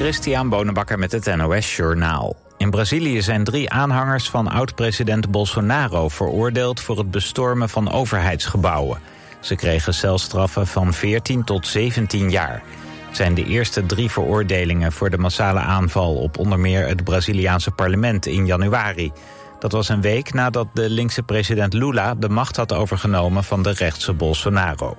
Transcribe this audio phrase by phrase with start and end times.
[0.00, 2.36] Christian Bonenbakker met het NOS Journaal.
[2.56, 6.08] In Brazilië zijn drie aanhangers van oud-president Bolsonaro...
[6.08, 8.98] veroordeeld voor het bestormen van overheidsgebouwen.
[9.40, 12.62] Ze kregen celstraffen van 14 tot 17 jaar.
[13.06, 16.14] Het zijn de eerste drie veroordelingen voor de massale aanval...
[16.14, 19.12] op onder meer het Braziliaanse parlement in januari.
[19.58, 23.44] Dat was een week nadat de linkse president Lula de macht had overgenomen...
[23.44, 24.96] van de rechtse Bolsonaro.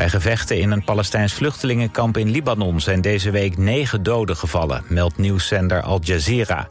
[0.00, 2.80] Bij gevechten in een Palestijns vluchtelingenkamp in Libanon...
[2.80, 6.66] zijn deze week negen doden gevallen, meldt nieuwszender Al Jazeera.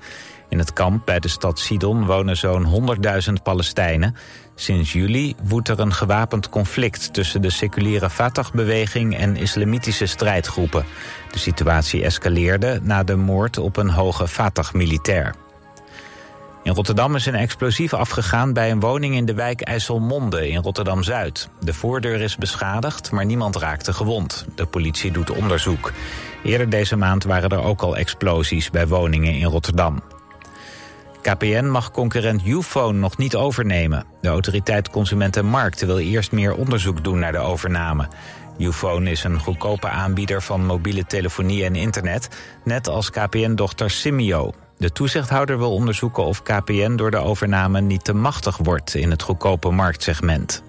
[0.48, 4.16] In het kamp bij de stad Sidon wonen zo'n 100.000 Palestijnen.
[4.56, 7.14] Sinds juli woedt er een gewapend conflict...
[7.14, 10.86] tussen de seculiere Fatah-beweging en islamitische strijdgroepen.
[11.32, 15.36] De situatie escaleerde na de moord op een hoge Fatah-militair.
[16.64, 21.50] In Rotterdam is een explosief afgegaan bij een woning in de wijk IJsselmonde in Rotterdam-Zuid.
[21.60, 24.46] De voordeur is beschadigd, maar niemand raakte gewond.
[24.56, 25.92] De politie doet onderzoek.
[26.44, 30.02] Eerder deze maand waren er ook al explosies bij woningen in Rotterdam.
[31.22, 34.06] KPN mag concurrent Ufone nog niet overnemen.
[34.22, 38.08] De autoriteit Consument en Markt wil eerst meer onderzoek doen naar de overname.
[38.58, 42.30] Ufone is een goedkope aanbieder van mobiele telefonie en internet...
[42.64, 44.54] net als KPN-dochter Simio.
[44.80, 49.22] De toezichthouder wil onderzoeken of KPN door de overname niet te machtig wordt in het
[49.22, 50.64] goedkope marktsegment.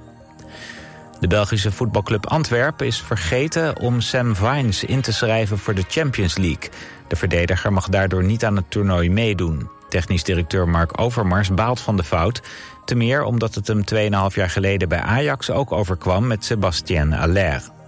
[1.21, 6.37] De Belgische voetbalclub Antwerpen is vergeten om Sam Vines in te schrijven voor de Champions
[6.37, 6.71] League.
[7.09, 9.71] De verdediger mag daardoor niet aan het toernooi meedoen.
[9.89, 12.43] Technisch directeur Mark Overmars baalt van de fout.
[12.85, 17.80] Te meer omdat het hem 2,5 jaar geleden bij Ajax ook overkwam met Sébastien Aller.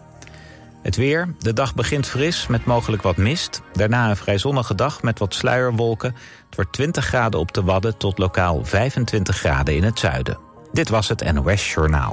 [0.83, 1.35] Het weer.
[1.39, 3.63] De dag begint fris met mogelijk wat mist.
[3.73, 6.15] Daarna een vrij zonnige dag met wat sluierwolken.
[6.47, 10.39] Het wordt 20 graden op de Wadden tot lokaal 25 graden in het zuiden.
[10.73, 12.13] Dit was het NOS Journaal.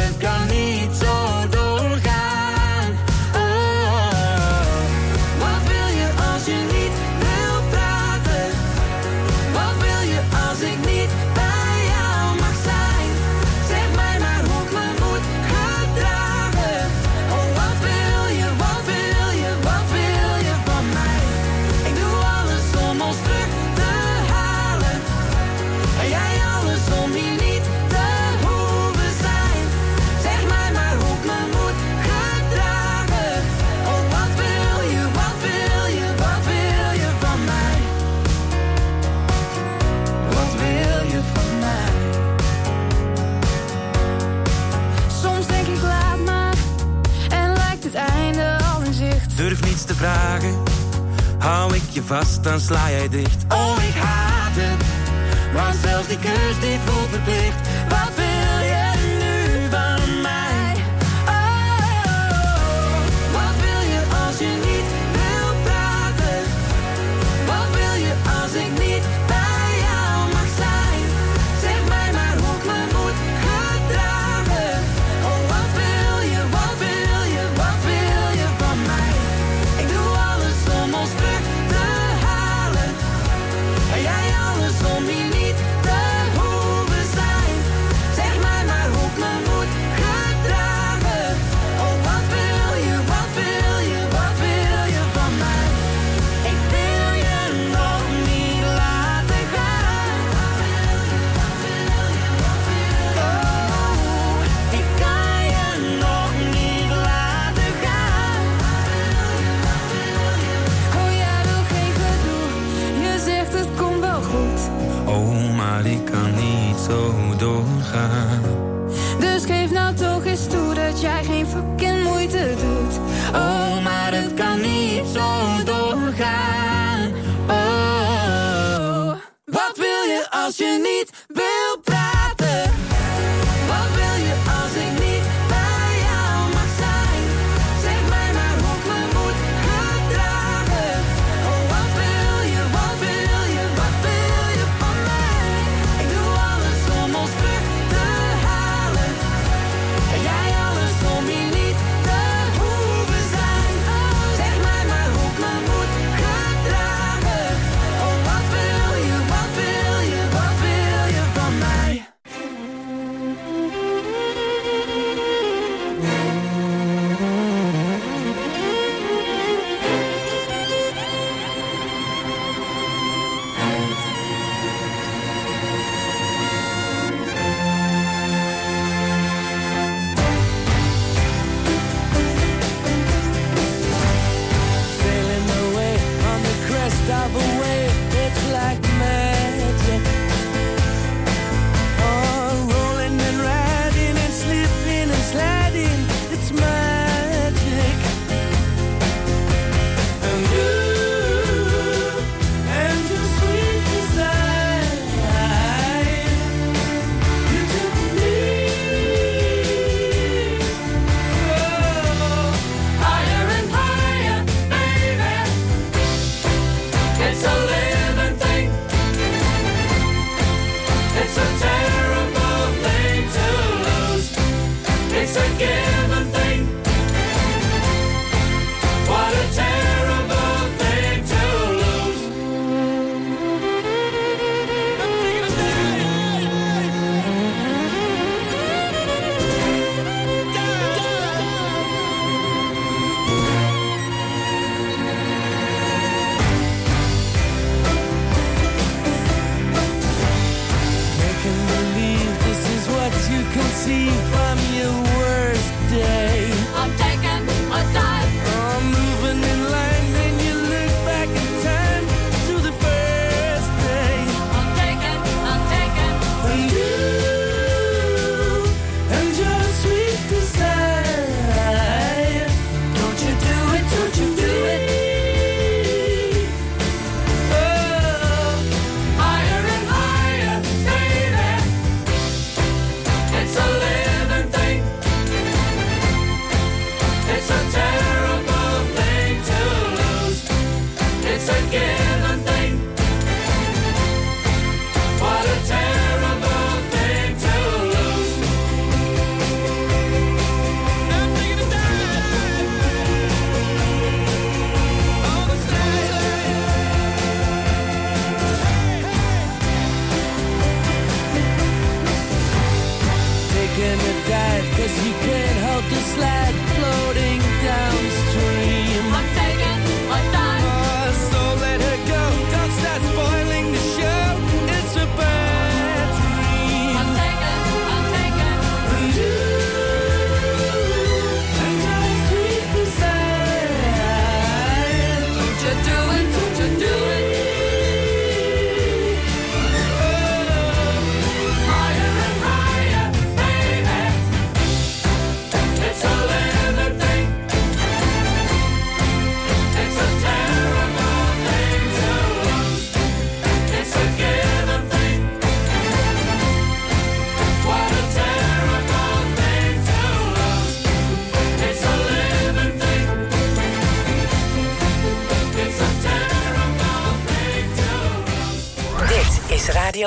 [0.21, 1.20] got needs.
[50.01, 50.55] Vragen.
[51.39, 53.45] Hou ik je vast, dan sla jij dicht.
[53.49, 54.85] Oh, ik haat het.
[55.53, 57.60] Want zelfs die kus die voelt verplicht.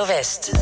[0.06, 0.53] Vest.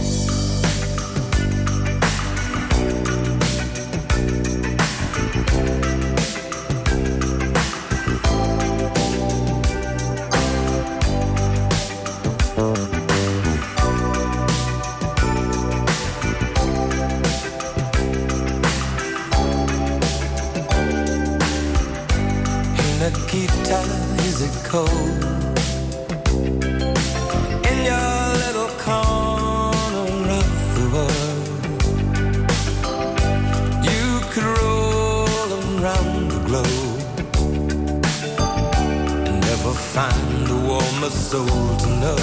[41.32, 42.22] Soul to know.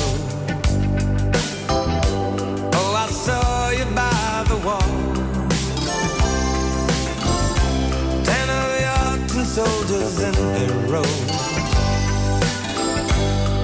[2.80, 4.92] Oh, I saw you by the wall.
[8.30, 11.12] Ten of your soldiers in a row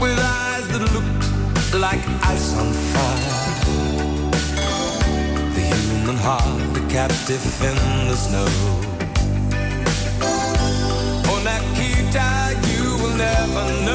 [0.02, 1.28] With eyes that looked
[1.86, 3.38] like ice on fire.
[5.56, 7.78] The human heart, a captive in
[8.10, 8.50] the snow.
[11.30, 12.30] Oh, Nikita,
[12.72, 13.95] you will never know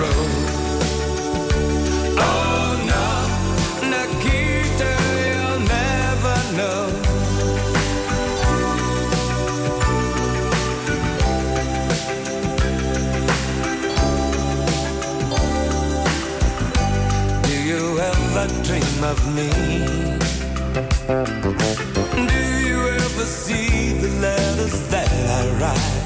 [19.01, 19.49] dream of me?
[22.27, 26.01] Do you ever see the letters that I write?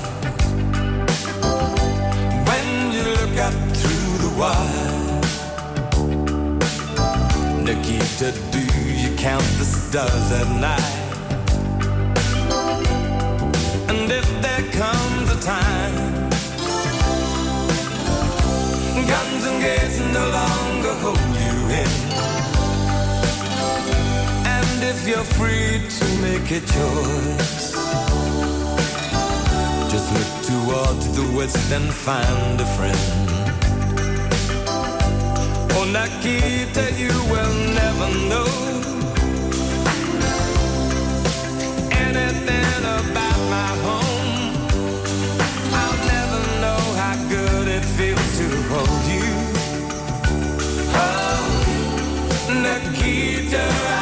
[2.48, 5.22] When you look up through the wire
[7.64, 11.05] Nikita, do you count the stars at night?
[25.08, 27.74] You're free to make a choice
[29.92, 33.30] Just look towards the west and find a friend
[35.78, 38.50] Oh, Nikita, you will never know
[41.92, 44.56] anything about my home.
[45.82, 49.30] I'll never know how good it feels to hold you.
[50.96, 51.44] Oh,
[52.64, 53.95] Nikita,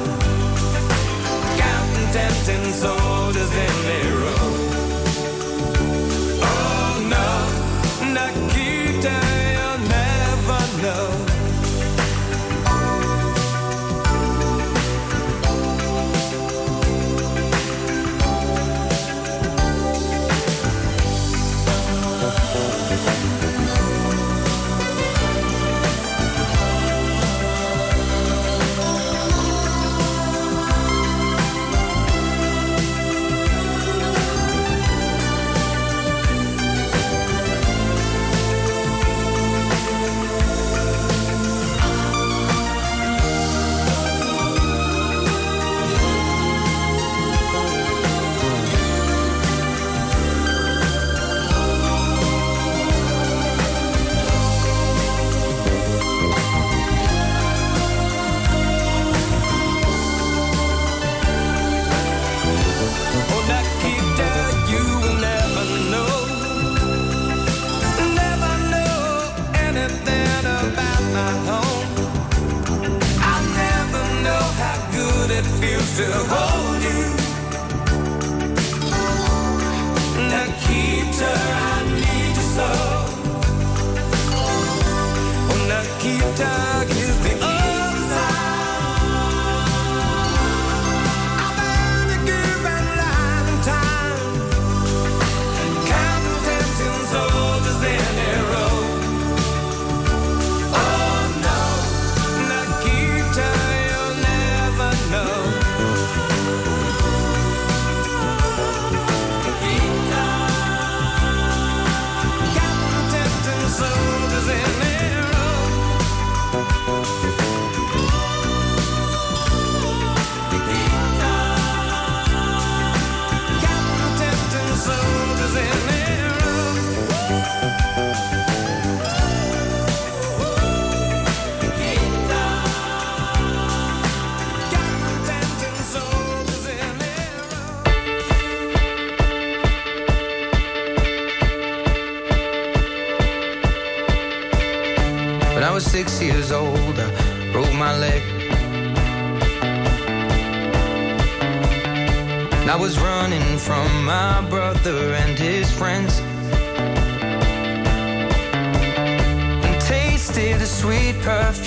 [1.58, 3.19] Counting tempting soldiers
[76.06, 76.49] to hold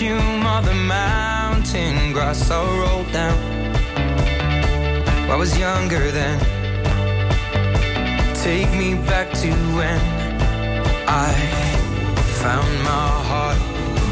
[0.04, 3.38] perfume of the mountain grass I rolled down.
[5.32, 6.40] I was younger then.
[8.36, 10.00] Take me back to when
[11.08, 11.32] I
[12.42, 13.60] found my heart,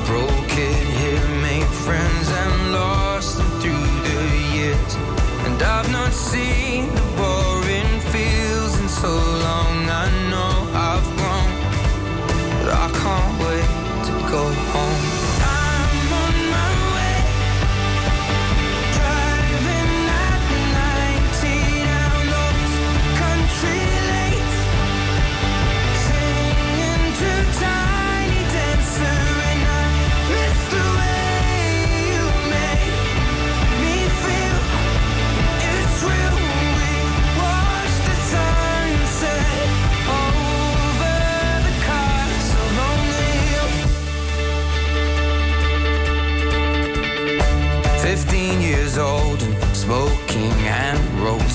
[0.06, 4.20] broke it here, made friends and lost them through the
[4.56, 4.96] years.
[5.46, 6.90] And I've not seen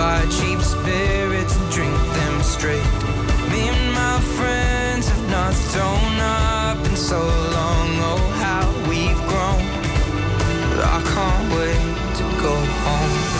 [0.00, 2.90] buy cheap spirits and drink them straight.
[3.52, 7.20] Me and my friends have not thrown up in so
[7.56, 7.88] long.
[8.10, 9.62] Oh, how we've grown.
[10.70, 12.54] But I can't wait to go
[12.84, 13.39] home.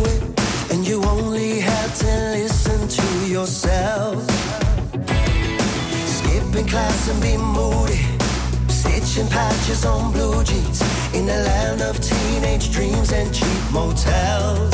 [3.51, 4.15] yourself.
[6.07, 7.99] Skipping class and be moody.
[8.69, 10.79] Stitching patches on blue jeans.
[11.13, 14.73] In the land of teenage dreams and cheap motels.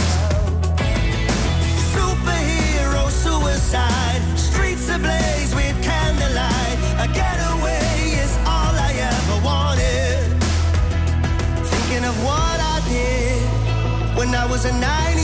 [1.96, 4.22] Superhero suicide.
[4.38, 6.78] Streets ablaze with candlelight.
[7.06, 10.22] A getaway is all I ever wanted.
[11.72, 15.17] Thinking of what I did when I was a nine.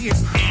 [0.00, 0.41] sleep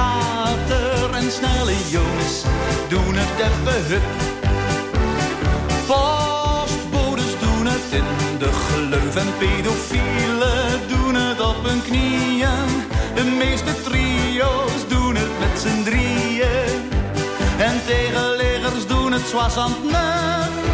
[0.00, 1.14] kater.
[1.14, 2.36] En snelle jongens
[2.88, 4.08] doen het even hup.
[5.90, 12.68] Postbodes doen het in de gleuf en pedofielen doen het op hun knieën.
[13.14, 16.70] De meeste trio's doen het met z'n drieën.
[17.58, 20.60] En tegenleggers doen het soissantneuf.
[20.64, 20.69] Ja,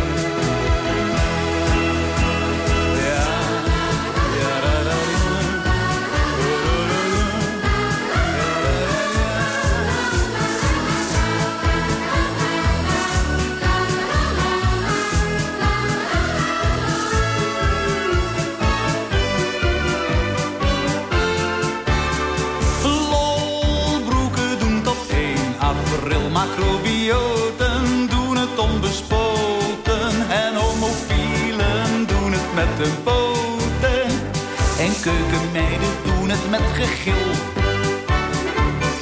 [36.59, 37.31] met gegil.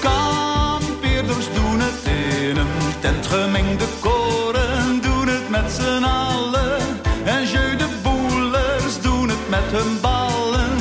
[0.01, 3.27] Kampeerders doen het in een tent.
[3.27, 6.79] Gemengde koren doen het met z'n allen.
[7.25, 10.77] En jeu de boelers doen het met hun ballen.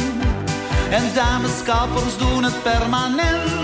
[0.89, 3.62] En dameskappers doen het permanent.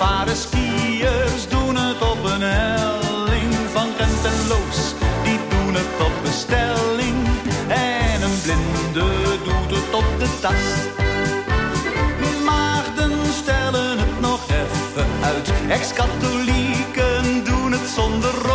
[0.00, 3.54] Ervaren skiers doen het op een helling.
[3.72, 4.94] Van Gent en Loos,
[5.24, 7.26] die doen het op bestelling.
[7.68, 10.78] En een blinde doet het op de tast.
[12.44, 15.52] Maagden stellen het nog even uit.
[15.68, 18.49] Ex-katholieken doen het zonder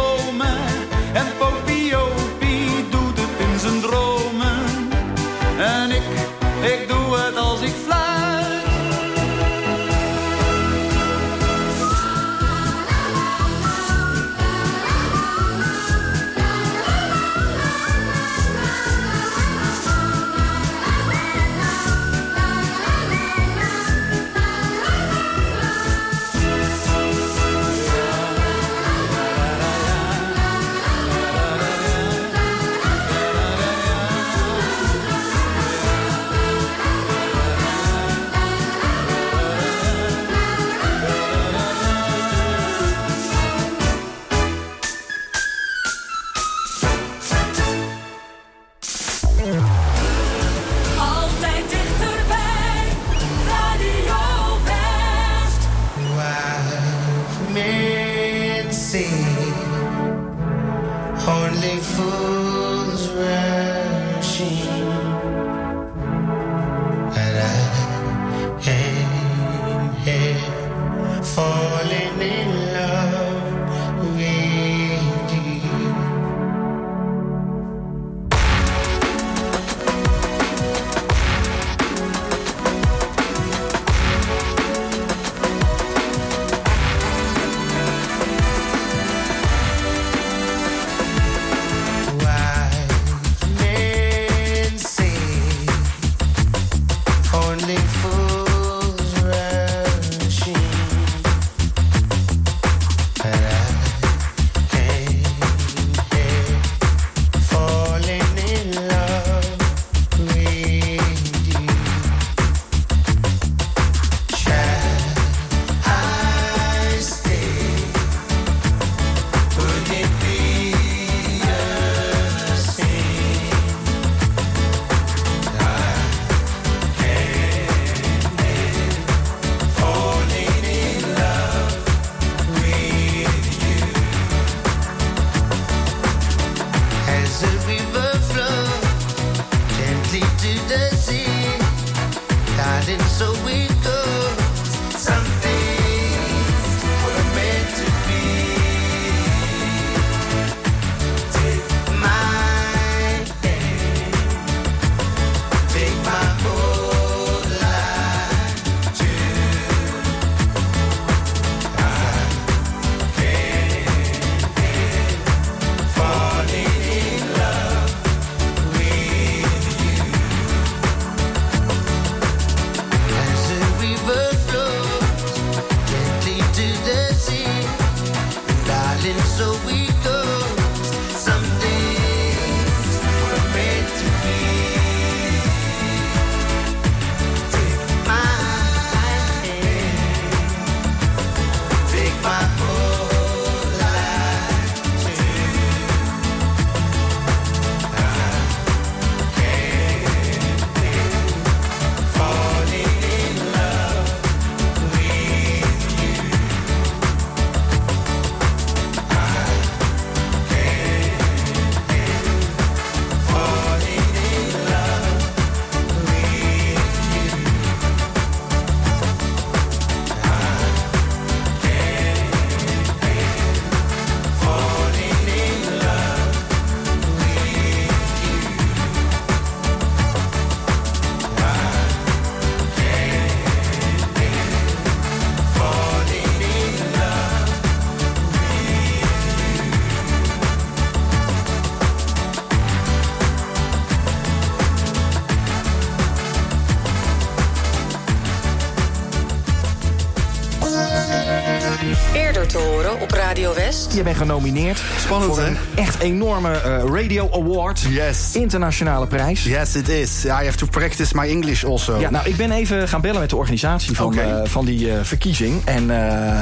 [253.95, 254.81] Je bent genomineerd.
[254.99, 255.49] Spannend, voor hè?
[255.49, 257.81] een echt enorme eh, Radio Award.
[257.89, 258.29] Yes.
[258.33, 259.43] Internationale prijs.
[259.43, 260.25] Yes, it is.
[260.25, 261.99] I have to practice my English also.
[261.99, 264.97] Ja, nou, ik ben even gaan bellen met de organisatie van, eh, van die eh,
[265.03, 265.61] verkiezing.
[265.65, 265.87] En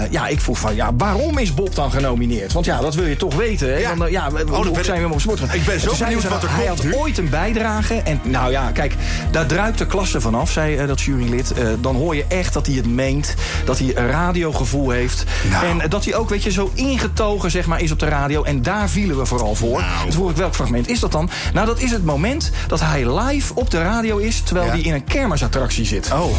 [0.10, 2.54] ja, ik vroeg van, ja, waarom is Bob dan genomineerd?
[2.54, 3.78] Want ja, dat wil je toch weten, hè?
[3.78, 3.94] Ja.
[4.10, 5.40] Ja, we- dat hoe ben zijn we op sport?
[5.42, 7.94] Ik ben En zo benieuwd ze, wat er Hij komt had ooit een bijdrage.
[7.94, 8.96] En nou ja, kijk,
[9.32, 11.54] daar druipt de klasse vanaf, zei dat jurylid.
[11.82, 13.34] Dan hoor je echt dat hij het meent.
[13.66, 15.24] Dat hij een radiogevoel heeft.
[15.52, 15.66] Nou.
[15.66, 18.44] En dat hij ook, weet je, zo ingetogen zeg maar, is op de radio.
[18.44, 19.80] En daar vielen we vooral voor.
[19.80, 20.02] Nou.
[20.04, 21.30] Toen vroeg ik, welk fragment is dat dan?
[21.54, 24.42] Nou, dat is het moment dat hij live op de radio is...
[24.42, 24.72] terwijl Ja.
[24.72, 26.12] hij in een kermisattractie zit.
[26.12, 26.36] Oh.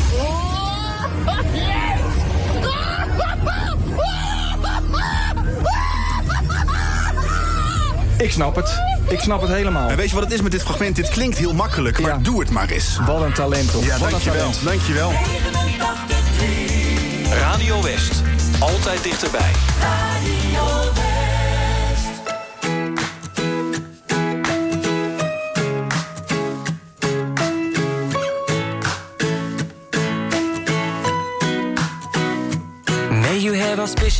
[8.19, 8.81] Ik snap het.
[9.09, 9.89] Ik snap het helemaal.
[9.89, 10.97] En weet je wat het is met dit fragment?
[10.97, 12.19] Dit klinkt heel makkelijk, maar Ja.
[12.23, 12.99] doe het maar eens.
[13.07, 13.85] Wat een talent, toch?
[13.85, 14.51] Ja, Wat dankjewel.
[14.51, 14.65] talent.
[14.65, 15.11] Dankjewel.
[15.11, 15.17] 89.3
[17.41, 18.23] Radio West.
[18.59, 19.51] Altijd dichterbij.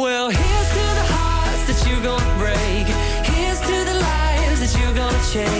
[0.00, 2.86] Well, here's to the hearts that you're gonna break.
[3.34, 5.59] Here's to the lives that you're gonna change.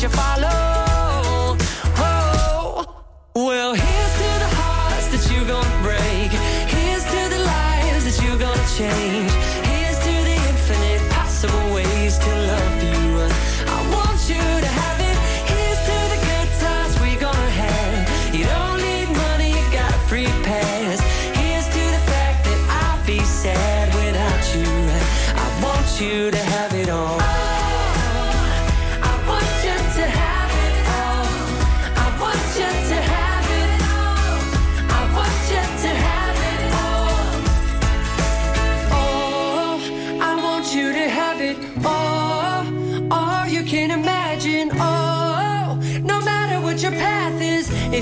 [0.00, 1.56] that you follow.
[1.98, 6.30] Oh, well, here's to the hearts that you're gonna break.
[6.70, 9.19] Here's to the lives that you're gonna change.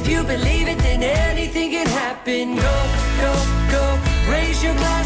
[0.09, 2.57] If you believe it, then anything can happen.
[2.57, 2.77] Go,
[3.21, 3.33] go,
[3.71, 4.33] go.
[4.33, 4.98] Raise your glasses.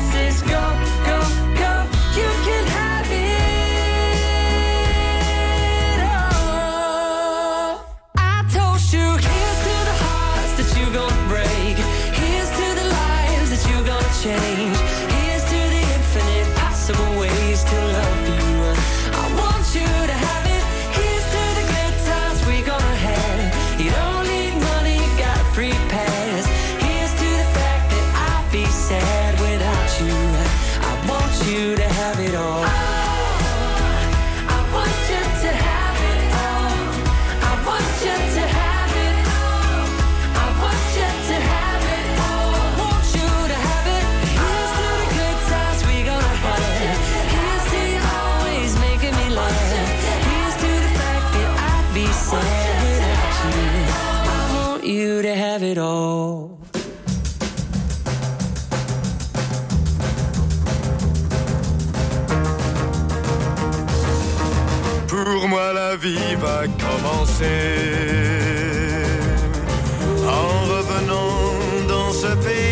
[70.26, 71.44] En revenant
[71.88, 72.62] dans ce pays.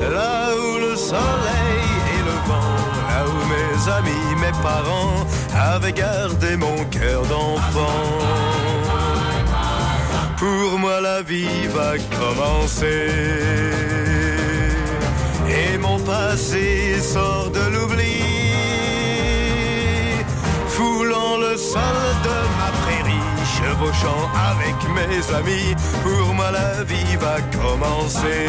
[0.00, 2.76] Là où le soleil et le vent,
[3.10, 8.02] là où mes amis, mes parents avaient gardé mon cœur d'enfant.
[10.38, 13.10] Pour moi la vie va commencer.
[15.48, 18.33] Et mon passé sort de l'oubli.
[21.74, 23.24] Foulant le sol de ma prairie,
[23.56, 25.74] chevauchant avec mes amis.
[26.04, 28.48] Pour moi la vie va commencer.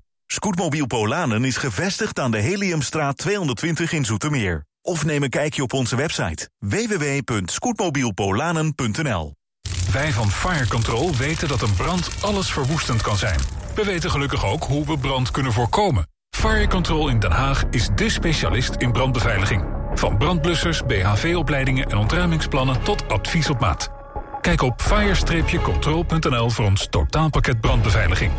[0.31, 4.65] Scootmobiel Polanen is gevestigd aan de Heliumstraat 220 in Zoetermeer.
[4.81, 9.35] Of neem een kijkje op onze website www.scootmobielpolanen.nl
[9.91, 13.39] Wij van Fire Control weten dat een brand alles verwoestend kan zijn.
[13.75, 16.07] We weten gelukkig ook hoe we brand kunnen voorkomen.
[16.35, 19.63] Fire Control in Den Haag is dé specialist in brandbeveiliging.
[19.93, 23.89] Van brandblussers, BHV-opleidingen en ontruimingsplannen tot advies op maat.
[24.41, 28.31] Kijk op fire-control.nl voor ons totaalpakket brandbeveiliging.